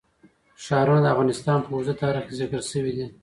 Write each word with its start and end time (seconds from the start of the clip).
ښارونه 0.63 1.01
د 1.03 1.07
افغانستان 1.13 1.59
په 1.63 1.69
اوږده 1.73 1.93
تاریخ 2.03 2.23
کې 2.27 2.37
ذکر 2.41 2.59
شوی 2.71 2.91
دی. 2.97 3.05